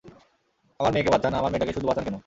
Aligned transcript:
আমার 0.79 0.91
মেয়েকে 0.93 1.11
বাঁচান, 1.11 1.33
আমার 1.33 1.51
মেয়েটাকে 1.51 1.73
শুধু 1.73 1.87
বাঁচান 1.87 2.03
কেনো? 2.05 2.19